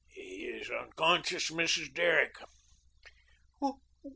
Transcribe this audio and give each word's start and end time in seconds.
"He 0.09 0.45
is 0.47 0.71
unconscious, 0.71 1.51
Mrs. 1.51 1.93
Derrick." 1.93 2.33